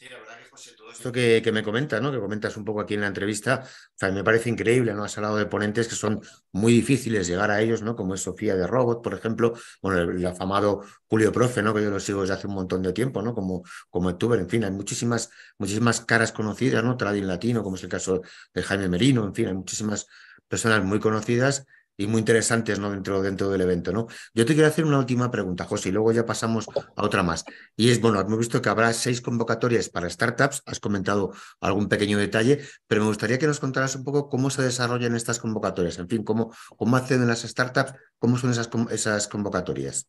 Sí, 0.00 0.08
la 0.08 0.18
verdad 0.18 0.38
que 0.38 0.48
José, 0.48 0.70
todo 0.78 0.90
esto 0.90 1.12
que, 1.12 1.42
que, 1.44 1.52
me 1.52 1.62
comentas, 1.62 2.00
¿no? 2.00 2.10
Que 2.10 2.18
comentas 2.18 2.56
un 2.56 2.64
poco 2.64 2.80
aquí 2.80 2.94
en 2.94 3.02
la 3.02 3.06
entrevista, 3.08 3.64
me 4.00 4.24
parece 4.24 4.48
increíble, 4.48 4.94
¿no? 4.94 5.04
Has 5.04 5.18
hablado 5.18 5.36
de 5.36 5.44
ponentes 5.44 5.88
que 5.88 5.94
son 5.94 6.22
muy 6.52 6.72
difíciles 6.72 7.26
llegar 7.26 7.50
a 7.50 7.60
ellos, 7.60 7.82
¿no? 7.82 7.94
Como 7.96 8.14
es 8.14 8.22
Sofía 8.22 8.56
de 8.56 8.66
Robot, 8.66 9.02
por 9.02 9.12
ejemplo, 9.12 9.52
bueno, 9.82 10.00
el, 10.10 10.24
afamado 10.24 10.80
Julio 11.06 11.30
Profe, 11.32 11.62
¿no? 11.62 11.74
Que 11.74 11.82
yo 11.82 11.90
lo 11.90 12.00
sigo 12.00 12.22
desde 12.22 12.32
hace 12.32 12.46
un 12.46 12.54
montón 12.54 12.80
de 12.80 12.94
tiempo, 12.94 13.20
¿no? 13.20 13.34
Como, 13.34 13.62
como 13.90 14.10
youtuber, 14.10 14.40
en 14.40 14.48
fin, 14.48 14.64
hay 14.64 14.70
muchísimas, 14.70 15.28
muchísimas 15.58 16.00
caras 16.00 16.32
conocidas, 16.32 16.82
¿no? 16.82 16.96
Trading 16.96 17.24
Latino, 17.24 17.62
como 17.62 17.76
es 17.76 17.82
el 17.82 17.90
caso 17.90 18.22
de 18.54 18.62
Jaime 18.62 18.88
Merino, 18.88 19.26
en 19.26 19.34
fin, 19.34 19.48
hay 19.48 19.54
muchísimas 19.54 20.06
personas 20.48 20.82
muy 20.82 20.98
conocidas 20.98 21.66
y 21.96 22.06
muy 22.06 22.20
interesantes 22.20 22.78
¿no? 22.78 22.90
dentro, 22.90 23.20
dentro 23.20 23.50
del 23.50 23.60
evento. 23.60 23.92
¿no? 23.92 24.06
Yo 24.34 24.46
te 24.46 24.54
quiero 24.54 24.68
hacer 24.68 24.84
una 24.84 24.98
última 24.98 25.30
pregunta, 25.30 25.64
José, 25.64 25.90
y 25.90 25.92
luego 25.92 26.12
ya 26.12 26.24
pasamos 26.24 26.66
a 26.96 27.04
otra 27.04 27.22
más. 27.22 27.44
Y 27.76 27.90
es, 27.90 28.00
bueno, 28.00 28.20
hemos 28.20 28.38
visto 28.38 28.62
que 28.62 28.68
habrá 28.68 28.92
seis 28.92 29.20
convocatorias 29.20 29.88
para 29.90 30.08
startups, 30.08 30.62
has 30.64 30.80
comentado 30.80 31.32
algún 31.60 31.88
pequeño 31.88 32.18
detalle, 32.18 32.60
pero 32.86 33.02
me 33.02 33.08
gustaría 33.08 33.38
que 33.38 33.46
nos 33.46 33.60
contaras 33.60 33.96
un 33.96 34.04
poco 34.04 34.28
cómo 34.28 34.50
se 34.50 34.62
desarrollan 34.62 35.14
estas 35.14 35.38
convocatorias, 35.38 35.98
en 35.98 36.08
fin, 36.08 36.24
cómo, 36.24 36.54
cómo 36.76 36.96
acceden 36.96 37.28
las 37.28 37.42
startups, 37.42 37.94
cómo 38.18 38.38
son 38.38 38.50
esas, 38.50 38.70
esas 38.90 39.28
convocatorias. 39.28 40.08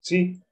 Sí, 0.00 0.42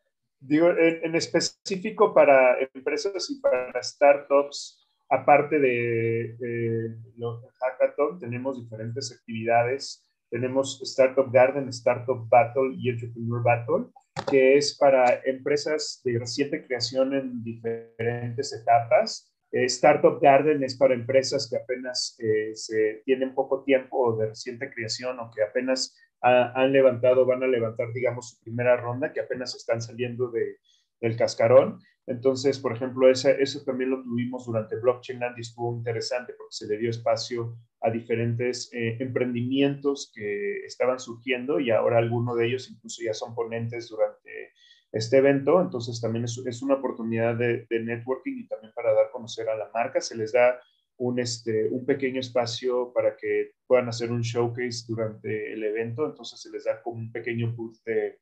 digo, 0.40 0.70
en, 0.70 1.04
en 1.04 1.14
específico 1.14 2.14
para 2.14 2.58
empresas 2.74 3.28
y 3.30 3.40
para 3.40 3.82
startups, 3.82 4.81
aparte 5.12 5.58
de, 5.58 6.96
los 7.16 7.44
hackathon, 7.60 8.18
tenemos 8.18 8.60
diferentes 8.60 9.12
actividades. 9.12 10.08
Tenemos 10.30 10.80
Startup 10.82 11.30
Garden, 11.30 11.68
Startup 11.68 12.26
Battle 12.30 12.74
y 12.78 12.88
Entrepreneur 12.88 13.42
Battle, 13.42 13.86
que 14.30 14.56
es 14.56 14.76
para 14.78 15.20
empresas 15.26 16.00
de 16.04 16.18
reciente 16.18 16.64
creación 16.66 17.14
en 17.14 17.44
diferentes 17.44 18.54
etapas. 18.54 19.30
Eh, 19.52 19.66
Startup 19.66 20.18
Garden 20.18 20.64
es 20.64 20.78
para 20.78 20.94
empresas 20.94 21.46
que 21.50 21.58
apenas 21.58 22.16
eh, 22.18 22.52
se 22.54 23.02
tienen 23.04 23.34
poco 23.34 23.64
tiempo 23.64 24.16
de 24.16 24.28
reciente 24.28 24.70
creación 24.70 25.20
o 25.20 25.30
que 25.30 25.42
apenas 25.42 25.94
ha, 26.22 26.58
han 26.58 26.72
levantado, 26.72 27.26
van 27.26 27.42
a 27.42 27.46
levantar, 27.46 27.92
digamos, 27.92 28.30
su 28.30 28.40
primera 28.42 28.78
ronda, 28.78 29.12
que 29.12 29.20
apenas 29.20 29.54
están 29.54 29.82
saliendo 29.82 30.30
de, 30.30 30.56
del 31.02 31.18
cascarón. 31.18 31.80
Entonces, 32.06 32.58
por 32.58 32.72
ejemplo, 32.74 33.08
ese, 33.08 33.40
eso 33.40 33.62
también 33.64 33.90
lo 33.90 34.02
tuvimos 34.02 34.44
durante 34.44 34.76
Blockchain 34.76 35.20
Land 35.20 35.38
y 35.38 35.42
estuvo 35.42 35.76
interesante 35.76 36.32
porque 36.36 36.52
se 36.52 36.66
le 36.66 36.78
dio 36.78 36.90
espacio 36.90 37.56
a 37.80 37.90
diferentes 37.90 38.72
eh, 38.72 38.96
emprendimientos 38.98 40.10
que 40.12 40.64
estaban 40.66 40.98
surgiendo 40.98 41.60
y 41.60 41.70
ahora 41.70 41.98
algunos 41.98 42.36
de 42.36 42.46
ellos 42.46 42.70
incluso 42.70 43.02
ya 43.04 43.14
son 43.14 43.34
ponentes 43.34 43.88
durante 43.88 44.52
este 44.90 45.18
evento. 45.18 45.60
Entonces, 45.60 46.00
también 46.00 46.24
es, 46.24 46.62
una 46.62 46.74
oportunidad 46.74 47.36
de, 47.36 47.66
networking 47.70 48.38
y 48.38 48.48
también 48.48 48.72
para 48.74 48.92
dar 48.92 49.06
a 49.06 49.10
conocer 49.12 49.48
a 49.48 49.56
la 49.56 49.70
marca. 49.72 50.00
Se 50.00 50.16
les 50.16 50.32
da 50.32 50.60
un, 50.96 51.20
este, 51.20 51.68
un 51.68 51.86
pequeño 51.86 52.18
espacio 52.18 52.92
para 52.92 53.16
que 53.16 53.52
puedan 53.66 53.88
hacer 53.88 54.10
un 54.10 54.22
showcase 54.22 54.84
durante 54.88 55.52
el 55.52 55.62
evento. 55.62 56.04
Entonces, 56.04 56.40
se 56.40 56.50
les 56.50 56.64
da 56.64 56.82
como 56.82 56.96
un 56.98 57.12
pequeño 57.12 57.52
booth 57.52 57.76
de 57.84 58.18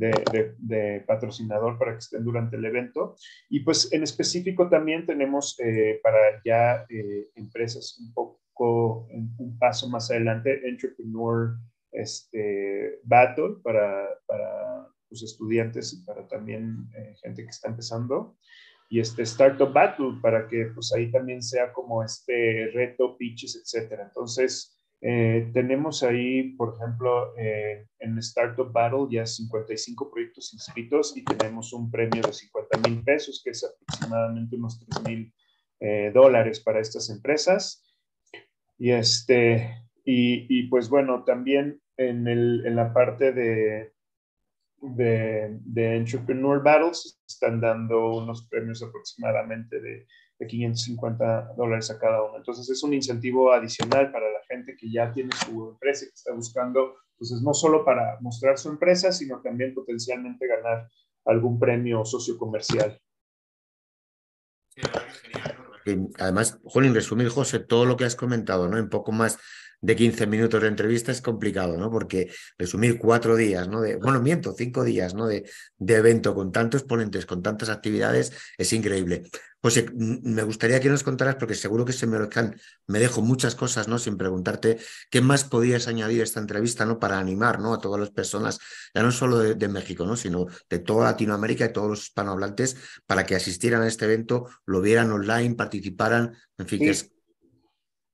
de, 0.00 0.10
de, 0.32 0.54
de, 0.58 1.00
patrocinador 1.00 1.78
para 1.78 1.92
que 1.92 1.98
estén 1.98 2.24
durante 2.24 2.56
el 2.56 2.64
evento. 2.64 3.16
Y 3.50 3.60
pues 3.60 3.92
en 3.92 4.02
específico 4.02 4.68
también 4.68 5.04
tenemos 5.04 5.58
eh, 5.60 6.00
para 6.02 6.42
ya 6.42 6.86
eh, 6.88 7.28
empresas 7.34 7.98
un 8.00 8.14
poco, 8.14 9.06
un 9.38 9.56
paso 9.58 9.88
más 9.88 10.10
adelante, 10.10 10.60
Entrepreneur 10.66 11.56
este, 11.92 13.00
Battle 13.04 13.56
para, 13.62 14.08
para 14.26 14.88
los 15.10 15.22
estudiantes 15.22 15.92
y 15.92 16.04
para 16.04 16.26
también 16.26 16.88
eh, 16.96 17.14
gente 17.22 17.44
que 17.44 17.50
está 17.50 17.68
empezando. 17.68 18.36
Y 18.88 19.00
este 19.00 19.22
Startup 19.22 19.72
Battle 19.72 20.18
para 20.20 20.48
que 20.48 20.66
pues 20.74 20.92
ahí 20.92 21.10
también 21.12 21.42
sea 21.42 21.72
como 21.72 22.02
este 22.02 22.70
reto, 22.72 23.16
pitches, 23.16 23.54
etcétera. 23.62 24.04
Entonces, 24.04 24.79
eh, 25.02 25.50
tenemos 25.54 26.02
ahí, 26.02 26.52
por 26.52 26.74
ejemplo, 26.76 27.34
eh, 27.38 27.86
en 28.00 28.18
Startup 28.18 28.70
Battle 28.70 29.06
ya 29.10 29.24
55 29.24 30.10
proyectos 30.10 30.52
inscritos 30.52 31.16
y 31.16 31.24
tenemos 31.24 31.72
un 31.72 31.90
premio 31.90 32.22
de 32.22 32.32
50 32.32 32.78
mil 32.88 33.02
pesos, 33.02 33.40
que 33.42 33.50
es 33.50 33.64
aproximadamente 33.64 34.56
unos 34.56 34.78
3 34.78 35.08
mil 35.08 35.32
eh, 35.80 36.10
dólares 36.12 36.60
para 36.60 36.80
estas 36.80 37.08
empresas. 37.08 37.82
Y, 38.76 38.90
este, 38.90 39.86
y, 40.04 40.46
y 40.48 40.68
pues 40.68 40.90
bueno, 40.90 41.24
también 41.24 41.80
en, 41.96 42.28
el, 42.28 42.66
en 42.66 42.76
la 42.76 42.92
parte 42.92 43.32
de, 43.32 43.92
de, 44.82 45.58
de, 45.60 45.96
Entrepreneur 45.96 46.62
Battles 46.62 47.22
están 47.26 47.60
dando 47.60 48.16
unos 48.16 48.46
premios 48.48 48.82
aproximadamente 48.82 49.80
de, 49.80 50.06
de 50.40 50.46
550 50.46 51.52
dólares 51.54 51.90
a 51.90 51.98
cada 51.98 52.22
uno. 52.24 52.38
Entonces 52.38 52.68
es 52.70 52.82
un 52.82 52.94
incentivo 52.94 53.52
adicional 53.52 54.10
para 54.10 54.30
la 54.30 54.40
gente 54.48 54.74
que 54.74 54.90
ya 54.90 55.12
tiene 55.12 55.30
su 55.36 55.68
empresa 55.68 56.06
y 56.06 56.08
que 56.08 56.14
está 56.14 56.32
buscando, 56.32 56.96
entonces 57.12 57.42
no 57.42 57.52
solo 57.52 57.84
para 57.84 58.18
mostrar 58.20 58.58
su 58.58 58.70
empresa, 58.70 59.12
sino 59.12 59.40
también 59.42 59.74
potencialmente 59.74 60.46
ganar 60.48 60.88
algún 61.26 61.60
premio 61.60 62.04
socio 62.06 62.38
comercial. 62.38 62.98
Además, 66.18 66.58
Jolín, 66.64 66.94
resumir, 66.94 67.28
José, 67.28 67.58
todo 67.58 67.84
lo 67.84 67.96
que 67.96 68.04
has 68.04 68.16
comentado, 68.16 68.66
¿no? 68.68 68.78
En 68.78 68.88
poco 68.88 69.12
más 69.12 69.38
de 69.80 69.96
15 69.96 70.26
minutos 70.26 70.60
de 70.60 70.68
entrevista 70.68 71.12
es 71.12 71.22
complicado, 71.22 71.76
¿no? 71.76 71.90
Porque 71.90 72.30
resumir 72.58 72.98
cuatro 72.98 73.36
días, 73.36 73.68
¿no? 73.68 73.80
De, 73.80 73.96
bueno, 73.96 74.20
miento, 74.20 74.52
cinco 74.56 74.84
días, 74.84 75.14
¿no? 75.14 75.26
De, 75.26 75.48
de 75.78 75.94
evento 75.96 76.34
con 76.34 76.52
tantos 76.52 76.82
ponentes, 76.82 77.26
con 77.26 77.42
tantas 77.42 77.68
actividades, 77.68 78.32
es 78.58 78.72
increíble. 78.72 79.22
José, 79.62 79.90
me 79.94 80.42
gustaría 80.42 80.80
que 80.80 80.88
nos 80.88 81.02
contaras, 81.02 81.36
porque 81.36 81.54
seguro 81.54 81.84
que 81.84 81.92
se 81.92 82.06
me, 82.06 82.18
me 82.86 82.98
dejo 82.98 83.20
muchas 83.20 83.54
cosas, 83.54 83.88
¿no? 83.88 83.98
Sin 83.98 84.16
preguntarte 84.16 84.78
qué 85.10 85.20
más 85.20 85.44
podías 85.44 85.86
añadir 85.86 86.22
a 86.22 86.24
esta 86.24 86.40
entrevista, 86.40 86.86
¿no? 86.86 86.98
Para 86.98 87.18
animar, 87.18 87.60
¿no? 87.60 87.74
A 87.74 87.78
todas 87.78 88.00
las 88.00 88.10
personas, 88.10 88.58
ya 88.94 89.02
no 89.02 89.12
solo 89.12 89.38
de, 89.38 89.54
de 89.54 89.68
México, 89.68 90.06
¿no? 90.06 90.16
Sino 90.16 90.46
de 90.68 90.78
toda 90.78 91.04
Latinoamérica 91.04 91.66
y 91.66 91.72
todos 91.72 91.90
los 91.90 92.02
hispanohablantes, 92.04 92.76
para 93.06 93.26
que 93.26 93.36
asistieran 93.36 93.82
a 93.82 93.88
este 93.88 94.06
evento, 94.06 94.48
lo 94.64 94.80
vieran 94.80 95.12
online, 95.12 95.54
participaran, 95.54 96.34
en 96.56 96.66
fin, 96.66 96.78
sí. 96.78 96.84
que 96.86 96.90
es 96.90 97.12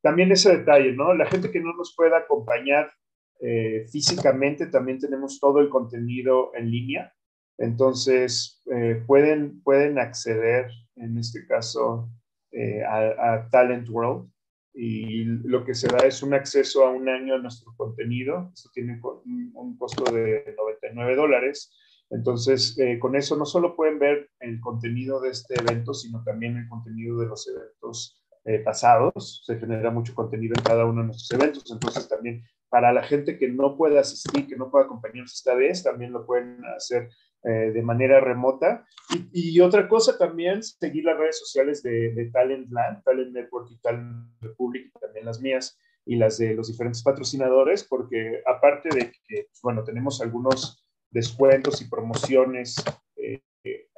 también 0.07 0.31
ese 0.31 0.59
detalle, 0.59 0.93
¿no? 0.93 1.13
La 1.15 1.27
gente 1.27 1.51
que 1.51 1.59
no 1.59 1.75
nos 1.75 1.93
pueda 1.97 2.19
acompañar 2.19 2.93
eh, 3.41 3.87
físicamente, 3.91 4.69
también 4.69 5.01
tenemos 5.01 5.41
todo 5.41 5.59
el 5.59 5.69
contenido 5.69 6.53
en 6.55 6.71
línea. 6.71 7.13
Entonces, 7.59 8.63
eh, 8.73 9.03
pueden, 9.05 9.61
pueden 9.65 9.99
acceder, 9.99 10.71
en 10.95 11.19
este 11.19 11.45
caso, 11.49 12.09
eh, 12.53 12.85
a, 12.85 13.49
Talent 13.51 13.89
World. 13.89 14.31
Y 14.75 15.25
lo 15.25 15.65
que 15.65 15.75
se 15.75 15.89
da 15.89 16.07
es 16.07 16.23
un 16.23 16.35
acceso 16.35 16.87
a 16.87 16.93
un 16.93 17.09
año 17.09 17.35
a 17.35 17.39
nuestro 17.39 17.73
contenido. 17.77 18.53
Esto 18.55 18.71
tiene 18.73 19.01
un, 19.03 19.51
un 19.55 19.77
costo 19.77 20.05
de 20.13 20.55
99 20.57 21.17
dólares. 21.17 21.75
Entonces, 22.11 22.79
con 23.01 23.17
eso 23.17 23.37
no 23.37 23.45
solo 23.45 23.75
pueden 23.75 23.99
ver 23.99 24.31
el 24.39 24.61
contenido 24.61 25.21
de 25.21 25.31
este 25.31 25.61
evento, 25.61 25.93
sino 25.95 26.23
también 26.23 26.57
el 26.57 26.69
contenido 26.69 27.19
de 27.19 27.27
los 27.27 27.49
eventos 27.49 28.23
eh, 28.47 28.61
pasados. 28.61 29.43
Se 29.45 29.59
genera 29.59 29.91
mucho 29.91 30.15
contenido 30.15 30.55
en 30.57 30.63
cada 30.63 30.85
uno 30.85 31.03
de 31.03 31.09
nuestros 31.09 31.33
eventos. 31.33 31.71
Entonces, 31.71 32.09
también 32.09 32.45
para 32.69 32.93
la 32.93 33.03
gente 33.03 33.39
que 33.39 33.49
no 33.49 33.77
puede 33.77 33.99
asistir, 33.99 34.47
que 34.47 34.57
no 34.57 34.71
puede 34.71 34.85
acompañarnos 34.85 35.35
esta 35.35 35.55
vez, 35.55 35.83
también 35.83 36.13
lo 36.13 36.25
pueden 36.25 36.65
hacer 36.77 37.09
eh, 37.45 37.73
de 37.73 37.83
manera 37.83 38.21
remota. 38.21 38.85
Y, 39.33 39.61
otra 39.61 39.89
cosa 39.89 40.17
también, 40.17 40.63
seguir 40.63 41.05
las 41.05 41.19
redes 41.19 41.39
sociales 41.39 41.83
de, 41.83 42.13
de 42.13 42.31
Talent 42.31 42.71
Land, 42.71 43.03
Talent 43.05 43.33
Network 43.33 43.69
y 43.71 43.79
Talent 43.79 44.33
Republic, 44.41 44.91
y 44.95 44.99
también 44.99 45.27
las 45.27 45.41
mías 45.41 45.79
y 46.05 46.17
las 46.17 46.39
de 46.39 46.55
los 46.55 46.69
diferentes 46.69 47.03
patrocinadores, 47.03 47.83
porque 47.85 48.43
aparte 48.47 48.89
de 48.95 49.13
que, 49.27 49.49
bueno, 49.63 49.83
tenemos 49.83 50.21
algunos 50.21 50.85
descuentos 51.11 51.83
y 51.83 51.89
promociones 51.89 52.77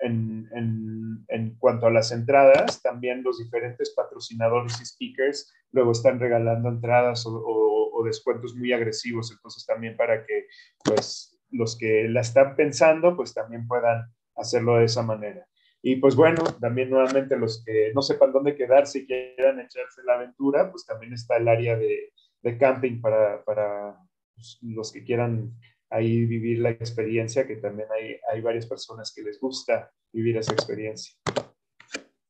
en, 0.00 1.56
cuanto 1.58 1.86
a 1.86 1.90
las 1.90 2.12
entradas, 2.12 2.82
también 2.82 3.22
los 3.22 3.38
diferentes 3.38 3.94
patrocinadores 3.94 4.80
y 4.80 4.84
speakers 4.84 5.52
luego 5.72 5.92
están 5.92 6.18
regalando 6.18 6.68
entradas 6.68 7.26
o, 7.26 7.32
o, 7.32 8.04
descuentos 8.04 8.54
muy 8.54 8.72
agresivos, 8.72 9.32
entonces 9.32 9.66
también 9.66 9.96
para 9.96 10.24
que 10.24 10.46
pues 10.84 11.36
los 11.50 11.76
que 11.76 12.08
la 12.08 12.20
están 12.20 12.54
pensando 12.54 13.16
pues 13.16 13.34
también 13.34 13.66
puedan 13.66 14.06
hacerlo 14.36 14.76
de 14.76 14.84
esa 14.84 15.02
manera. 15.02 15.46
Y 15.82 15.96
pues 15.96 16.16
bueno, 16.16 16.42
también 16.60 16.90
nuevamente 16.90 17.36
los 17.36 17.62
que 17.64 17.92
no 17.94 18.02
sepan 18.02 18.32
dónde 18.32 18.56
quedarse 18.56 19.00
y 19.00 19.06
quieran 19.06 19.60
echarse 19.60 20.02
la 20.04 20.14
aventura, 20.14 20.70
pues 20.70 20.86
también 20.86 21.12
está 21.12 21.36
el 21.36 21.48
área 21.48 21.76
de, 21.76 22.12
de 22.42 22.58
camping 22.58 23.00
para, 23.00 23.44
para 23.44 23.96
pues, 24.34 24.58
los 24.62 24.92
que 24.92 25.04
quieran 25.04 25.52
ahí 25.90 26.26
vivir 26.26 26.58
la 26.58 26.70
experiencia, 26.70 27.46
que 27.46 27.56
también 27.56 27.88
hay, 27.90 28.16
hay 28.32 28.40
varias 28.40 28.66
personas 28.66 29.12
que 29.14 29.22
les 29.22 29.40
gusta 29.40 29.90
vivir 30.12 30.36
esa 30.36 30.52
experiencia. 30.52 31.14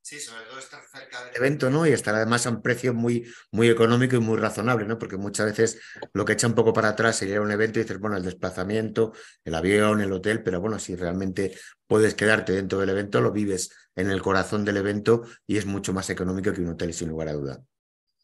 Sí, 0.08 0.18
sobre 0.20 0.46
todo 0.46 0.58
estar 0.58 0.80
cerca 0.90 1.22
del 1.22 1.36
evento, 1.36 1.68
¿no? 1.68 1.86
Y 1.86 1.90
estar 1.90 2.14
además 2.14 2.46
a 2.46 2.50
un 2.50 2.62
precio 2.62 2.94
muy, 2.94 3.26
muy 3.52 3.68
económico 3.68 4.16
y 4.16 4.20
muy 4.20 4.38
razonable, 4.38 4.86
¿no? 4.86 4.98
Porque 4.98 5.18
muchas 5.18 5.44
veces 5.44 5.82
lo 6.14 6.24
que 6.24 6.32
echa 6.32 6.46
un 6.46 6.54
poco 6.54 6.72
para 6.72 6.88
atrás 6.88 7.16
sería 7.16 7.42
un 7.42 7.50
evento 7.50 7.78
y 7.78 7.82
dices, 7.82 7.98
bueno, 7.98 8.16
el 8.16 8.24
desplazamiento, 8.24 9.12
el 9.44 9.54
avión, 9.54 10.00
el 10.00 10.10
hotel, 10.10 10.42
pero 10.42 10.62
bueno, 10.62 10.78
si 10.78 10.96
realmente 10.96 11.52
puedes 11.86 12.14
quedarte 12.14 12.54
dentro 12.54 12.78
del 12.78 12.88
evento, 12.88 13.20
lo 13.20 13.32
vives 13.32 13.70
en 13.96 14.10
el 14.10 14.22
corazón 14.22 14.64
del 14.64 14.78
evento 14.78 15.24
y 15.46 15.58
es 15.58 15.66
mucho 15.66 15.92
más 15.92 16.08
económico 16.08 16.54
que 16.54 16.62
un 16.62 16.70
hotel, 16.70 16.94
sin 16.94 17.10
lugar 17.10 17.28
a 17.28 17.34
duda. 17.34 17.62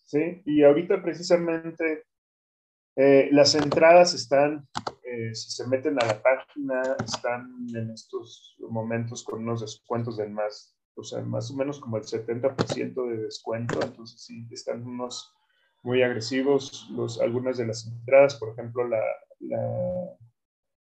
Sí, 0.07 0.41
y 0.47 0.63
ahorita 0.63 1.03
precisamente 1.03 2.05
eh, 2.97 3.29
las 3.31 3.55
entradas 3.57 4.15
están, 4.15 4.67
eh, 5.15 5.35
si 5.35 5.51
se 5.51 5.67
meten 5.67 6.01
a 6.03 6.07
la 6.07 6.23
página, 6.23 6.97
están 7.05 7.67
en 7.75 7.91
estos 7.91 8.57
momentos 8.59 9.23
con 9.23 9.43
unos 9.43 9.61
descuentos 9.61 10.17
del 10.17 10.31
más, 10.31 10.77
o 10.97 11.03
sea, 11.03 11.21
más 11.23 11.51
o 11.51 11.57
menos 11.57 11.81
como 11.81 11.97
el 11.97 12.05
70% 12.05 13.09
de 13.11 13.17
descuento, 13.25 13.81
entonces 13.83 14.21
sí, 14.21 14.47
están 14.51 14.87
unos 14.87 15.33
muy 15.83 16.03
agresivos 16.03 16.89
los, 16.91 17.21
algunas 17.21 17.59
de 17.59 17.67
las 17.67 17.87
entradas, 17.87 18.37
por 18.37 18.51
ejemplo, 18.51 18.89
la, 18.89 19.03
la, 19.41 20.17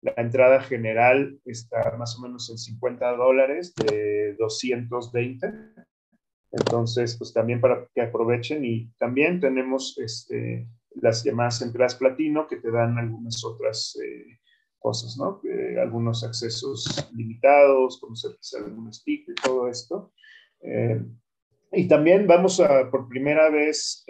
la 0.01 0.13
entrada 0.17 0.61
general 0.61 1.39
está 1.45 1.95
más 1.97 2.17
o 2.17 2.21
menos 2.21 2.49
en 2.49 2.57
50 2.57 3.15
dólares 3.15 3.73
de 3.75 4.35
220 4.37 5.47
entonces, 6.51 7.15
pues 7.17 7.33
también 7.33 7.61
para 7.61 7.87
que 7.93 8.01
aprovechen. 8.01 8.65
Y 8.65 8.91
también 8.97 9.39
tenemos 9.39 9.97
este, 9.97 10.67
las 10.95 11.23
llamadas 11.23 11.61
entradas 11.61 11.95
platino 11.95 12.47
que 12.47 12.57
te 12.57 12.71
dan 12.71 12.97
algunas 12.97 13.43
otras 13.45 13.97
eh, 14.03 14.39
cosas, 14.79 15.17
¿no? 15.17 15.41
Eh, 15.43 15.79
algunos 15.79 16.23
accesos 16.23 17.09
limitados, 17.15 17.99
conocer 17.99 18.31
algún 18.63 18.89
speaker, 18.89 19.35
todo 19.43 19.67
esto. 19.67 20.13
Eh, 20.61 21.01
y 21.73 21.87
también 21.87 22.27
vamos 22.27 22.59
a 22.59 22.91
por 22.91 23.07
primera 23.07 23.49
vez 23.49 24.03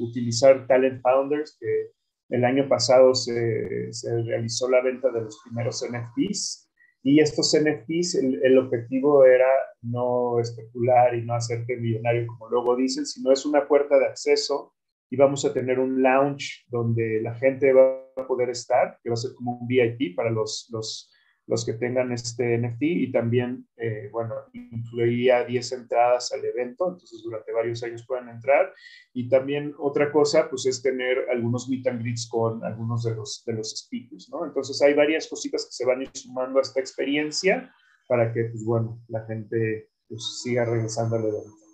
utilizar 0.00 0.68
Talent 0.68 1.02
Founders, 1.02 1.56
que 1.58 1.90
el 2.28 2.44
año 2.44 2.68
pasado 2.68 3.12
se, 3.14 3.92
se 3.92 4.22
realizó 4.22 4.70
la 4.70 4.82
venta 4.82 5.10
de 5.10 5.22
los 5.22 5.40
primeros 5.44 5.84
NFTs 5.84 6.70
y 7.02 7.20
estos 7.20 7.56
NFTs, 7.56 8.16
el, 8.16 8.40
el, 8.44 8.58
objetivo 8.58 9.24
era 9.24 9.48
no 9.82 10.40
especular 10.40 11.14
y 11.14 11.22
no 11.22 11.34
hacerte 11.34 11.76
millonario, 11.76 12.26
como 12.26 12.48
luego 12.48 12.74
dicen, 12.74 13.06
sino 13.06 13.30
es 13.32 13.46
una 13.46 13.66
puerta 13.68 13.96
de 13.96 14.06
acceso 14.06 14.74
y 15.10 15.16
vamos 15.16 15.44
a 15.44 15.52
tener 15.52 15.78
un 15.78 16.02
lounge 16.02 16.64
donde 16.68 17.20
la 17.22 17.34
gente 17.34 17.72
va 17.72 18.00
a 18.16 18.26
poder 18.26 18.50
estar, 18.50 18.98
que 19.02 19.10
va 19.10 19.14
a 19.14 19.16
ser 19.16 19.32
como 19.34 19.58
un 19.58 19.66
VIP 19.66 20.14
para 20.16 20.30
los, 20.30 20.68
los 20.72 21.10
los 21.46 21.64
que 21.64 21.74
tengan 21.74 22.12
este 22.12 22.58
NFT 22.58 22.82
y 22.82 23.12
también, 23.12 23.68
eh, 23.76 24.08
bueno, 24.10 24.34
incluía 24.52 25.44
10 25.44 25.72
entradas 25.72 26.32
al 26.32 26.44
evento, 26.44 26.88
entonces 26.88 27.22
durante 27.22 27.52
varios 27.52 27.82
años 27.84 28.04
pueden 28.06 28.28
entrar. 28.28 28.72
Y 29.12 29.28
también 29.28 29.72
otra 29.78 30.10
cosa, 30.10 30.50
pues 30.50 30.66
es 30.66 30.82
tener 30.82 31.26
algunos 31.30 31.68
meet 31.68 31.86
and 31.86 32.00
greets 32.00 32.28
con 32.28 32.64
algunos 32.64 33.04
de 33.04 33.14
los, 33.14 33.44
de 33.46 33.52
los 33.52 33.70
speakers, 33.70 34.28
¿no? 34.30 34.44
Entonces 34.44 34.80
hay 34.82 34.94
varias 34.94 35.28
cositas 35.28 35.66
que 35.66 35.72
se 35.72 35.86
van 35.86 36.04
sumando 36.12 36.58
a 36.58 36.62
esta 36.62 36.80
experiencia 36.80 37.72
para 38.08 38.32
que, 38.32 38.44
pues 38.46 38.64
bueno, 38.64 39.00
la 39.08 39.24
gente 39.26 39.88
pues, 40.08 40.40
siga 40.42 40.64
regresando 40.64 41.16
al 41.16 41.26
evento. 41.26 41.65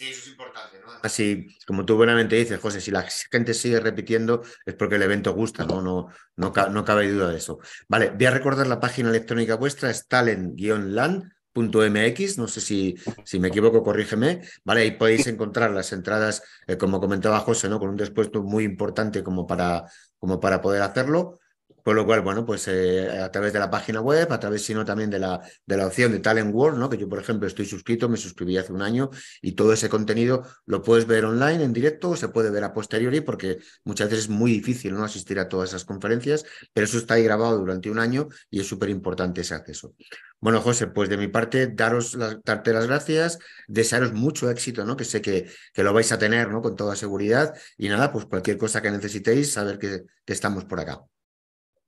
Sí, 0.00 0.08
eso 0.08 0.20
es 0.20 0.28
importante, 0.28 0.80
¿no? 0.80 0.86
Así, 1.02 1.46
como 1.66 1.84
tú 1.84 1.94
buenamente 1.94 2.34
dices, 2.34 2.58
José, 2.58 2.80
si 2.80 2.90
la 2.90 3.06
gente 3.30 3.52
sigue 3.52 3.80
repitiendo 3.80 4.40
es 4.64 4.74
porque 4.74 4.94
el 4.94 5.02
evento 5.02 5.34
gusta, 5.34 5.66
¿no? 5.66 5.82
No, 5.82 6.08
no, 6.36 6.52
no 6.70 6.84
cabe 6.86 7.12
duda 7.12 7.28
de 7.28 7.36
eso. 7.36 7.58
Vale, 7.86 8.08
voy 8.08 8.24
a 8.24 8.30
recordar 8.30 8.66
la 8.66 8.80
página 8.80 9.10
electrónica 9.10 9.56
vuestra, 9.56 9.90
es 9.90 10.08
talent-land.mx, 10.08 12.38
no 12.38 12.48
sé 12.48 12.62
si, 12.62 12.96
si 13.24 13.38
me 13.38 13.48
equivoco, 13.48 13.82
corrígeme, 13.82 14.40
¿vale? 14.64 14.80
Ahí 14.80 14.92
podéis 14.92 15.26
encontrar 15.26 15.70
las 15.70 15.92
entradas, 15.92 16.44
eh, 16.66 16.78
como 16.78 16.98
comentaba 16.98 17.40
José, 17.40 17.68
¿no? 17.68 17.78
Con 17.78 17.90
un 17.90 17.96
despuesto 17.96 18.42
muy 18.42 18.64
importante 18.64 19.22
como 19.22 19.46
para, 19.46 19.84
como 20.18 20.40
para 20.40 20.62
poder 20.62 20.80
hacerlo. 20.80 21.40
Con 21.84 21.96
lo 21.96 22.04
cual, 22.04 22.20
bueno, 22.20 22.44
pues 22.44 22.68
eh, 22.68 23.08
a 23.20 23.30
través 23.30 23.52
de 23.52 23.58
la 23.58 23.70
página 23.70 24.00
web, 24.00 24.30
a 24.32 24.40
través, 24.40 24.64
sino 24.64 24.84
también 24.84 25.10
de 25.10 25.18
la, 25.18 25.40
de 25.66 25.76
la 25.76 25.86
opción 25.86 26.12
de 26.12 26.20
Talent 26.20 26.54
World, 26.54 26.78
¿no? 26.78 26.88
Que 26.90 26.98
yo, 26.98 27.08
por 27.08 27.18
ejemplo, 27.18 27.46
estoy 27.46 27.66
suscrito, 27.66 28.08
me 28.08 28.16
suscribí 28.16 28.56
hace 28.56 28.72
un 28.72 28.82
año 28.82 29.10
y 29.40 29.52
todo 29.52 29.72
ese 29.72 29.88
contenido 29.88 30.44
lo 30.66 30.82
puedes 30.82 31.06
ver 31.06 31.24
online, 31.24 31.64
en 31.64 31.72
directo, 31.72 32.10
o 32.10 32.16
se 32.16 32.28
puede 32.28 32.50
ver 32.50 32.64
a 32.64 32.72
posteriori, 32.72 33.20
porque 33.20 33.58
muchas 33.84 34.10
veces 34.10 34.24
es 34.24 34.30
muy 34.30 34.52
difícil 34.52 34.94
no 34.94 35.04
asistir 35.04 35.38
a 35.38 35.48
todas 35.48 35.70
esas 35.70 35.84
conferencias, 35.84 36.44
pero 36.72 36.84
eso 36.84 36.98
está 36.98 37.14
ahí 37.14 37.24
grabado 37.24 37.58
durante 37.58 37.90
un 37.90 37.98
año 37.98 38.28
y 38.50 38.60
es 38.60 38.66
súper 38.66 38.90
importante 38.90 39.40
ese 39.40 39.54
acceso. 39.54 39.94
Bueno, 40.40 40.60
José, 40.62 40.86
pues 40.86 41.10
de 41.10 41.18
mi 41.18 41.28
parte, 41.28 41.66
daros 41.66 42.16
darte 42.44 42.72
las 42.72 42.86
gracias, 42.86 43.38
desearos 43.68 44.12
mucho 44.14 44.50
éxito, 44.50 44.84
¿no? 44.86 44.96
Que 44.96 45.04
sé 45.04 45.20
que, 45.20 45.50
que 45.74 45.82
lo 45.82 45.92
vais 45.92 46.10
a 46.12 46.18
tener, 46.18 46.48
¿no? 46.48 46.62
Con 46.62 46.76
toda 46.76 46.96
seguridad. 46.96 47.54
Y 47.76 47.88
nada, 47.88 48.10
pues 48.10 48.24
cualquier 48.24 48.56
cosa 48.56 48.80
que 48.80 48.90
necesitéis, 48.90 49.52
saber 49.52 49.78
que 49.78 50.04
estamos 50.26 50.64
por 50.64 50.80
acá. 50.80 51.02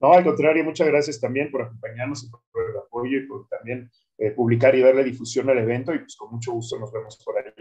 No, 0.03 0.13
al 0.13 0.25
contrario, 0.25 0.65
muchas 0.65 0.89
gracias 0.89 1.21
también 1.21 1.49
por 1.51 1.63
acompañarnos 1.63 2.25
y 2.25 2.29
por 2.29 2.41
el 2.69 2.77
apoyo 2.77 3.19
y 3.19 3.27
por 3.29 3.47
también 3.49 3.89
eh, 4.19 4.33
publicar 4.33 4.75
y 4.75 4.83
darle 4.83 5.05
difusión 5.05 5.49
al 5.49 5.59
evento 5.59 5.95
y 5.95 6.01
pues 6.01 6.17
con 6.17 6.33
mucho 6.33 6.53
gusto 6.53 6.77
nos 6.79 6.93
vemos 6.93 7.23
por 7.25 7.39
allá. 7.39 7.53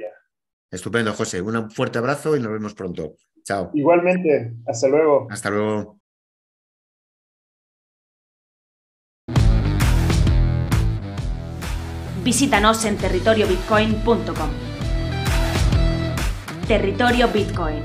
Estupendo, 0.72 1.14
José. 1.14 1.42
Un 1.42 1.70
fuerte 1.70 2.00
abrazo 2.00 2.36
y 2.36 2.40
nos 2.40 2.52
vemos 2.52 2.74
pronto. 2.74 3.16
Chao. 3.44 3.70
Igualmente. 3.76 4.54
Hasta 4.66 4.88
luego. 4.88 5.28
Hasta 5.30 5.50
luego. 5.52 6.00
Visítanos 12.24 12.86
en 12.86 12.98
territoriobitcoin.com. 12.98 14.50
Territorio 16.68 17.28
Bitcoin. 17.28 17.84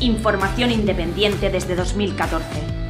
Información 0.00 0.70
independiente 0.70 1.50
desde 1.50 1.74
2014. 1.74 2.81